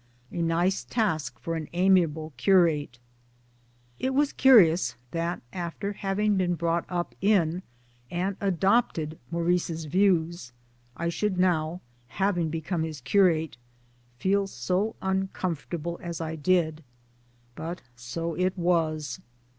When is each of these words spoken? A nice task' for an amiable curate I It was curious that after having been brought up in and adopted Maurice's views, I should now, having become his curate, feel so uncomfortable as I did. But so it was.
A 0.31 0.41
nice 0.41 0.83
task' 0.83 1.37
for 1.37 1.53
an 1.55 1.69
amiable 1.73 2.33
curate 2.35 2.97
I 3.99 4.05
It 4.05 4.13
was 4.15 4.33
curious 4.33 4.95
that 5.11 5.43
after 5.53 5.93
having 5.93 6.37
been 6.37 6.55
brought 6.55 6.85
up 6.89 7.13
in 7.21 7.61
and 8.09 8.35
adopted 8.41 9.19
Maurice's 9.29 9.85
views, 9.85 10.53
I 10.97 11.09
should 11.09 11.37
now, 11.37 11.81
having 12.07 12.49
become 12.49 12.81
his 12.81 12.99
curate, 13.01 13.57
feel 14.17 14.47
so 14.47 14.95
uncomfortable 15.03 15.99
as 16.01 16.19
I 16.19 16.35
did. 16.35 16.83
But 17.53 17.83
so 17.95 18.33
it 18.33 18.57
was. 18.57 19.19